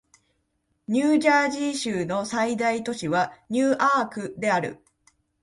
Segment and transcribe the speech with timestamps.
[0.87, 4.83] ニュージャージー州の最大都市はニューアークである